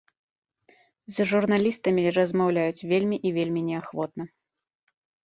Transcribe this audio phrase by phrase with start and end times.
[1.15, 4.23] З журналістамі размаўляюць вельмі і вельмі неахвотна.